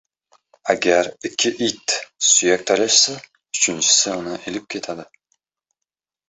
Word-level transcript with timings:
•Agar 0.73 1.09
ikki 1.29 1.51
it 1.67 1.93
suyak 2.29 2.63
talashsa, 2.71 3.15
uchinchisi 3.53 4.17
uni 4.23 4.35
ilib 4.53 4.67
ketadi. 4.75 5.07